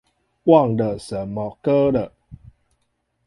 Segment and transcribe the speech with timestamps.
[0.45, 2.11] 忘了什麼歌了